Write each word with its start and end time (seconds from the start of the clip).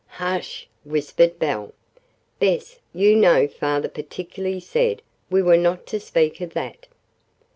"Hush!" 0.17 0.67
whispered 0.83 1.37
Belle. 1.37 1.75
"Bess, 2.39 2.79
you 2.91 3.15
know 3.15 3.47
father 3.47 3.87
particularly 3.87 4.59
said 4.59 5.03
we 5.29 5.43
were 5.43 5.57
not 5.57 5.85
to 5.85 5.99
speak 5.99 6.41
of 6.41 6.53
that." 6.53 6.87